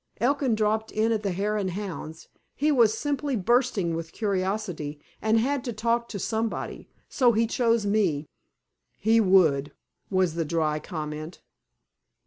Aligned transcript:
Elkin 0.19 0.55
dropped 0.55 0.91
in 0.91 1.11
at 1.11 1.21
the 1.21 1.29
Hare 1.31 1.57
and 1.57 1.69
Hounds. 1.69 2.27
He 2.55 2.71
was 2.71 2.97
simply 2.97 3.35
bursting 3.35 3.93
with 3.93 4.13
curiosity, 4.13 4.99
and 5.21 5.39
had 5.39 5.63
to 5.65 5.73
talk 5.73 6.09
to 6.09 6.17
somebody. 6.17 6.89
So 7.07 7.33
he 7.33 7.45
chose 7.45 7.85
me." 7.85 8.25
"He 8.97 9.21
would," 9.21 9.73
was 10.09 10.33
the 10.33 10.43
dry 10.43 10.79
comment. 10.79 11.41